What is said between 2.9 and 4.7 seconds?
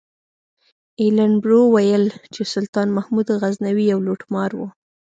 محمود غزنوي یو لوټمار و.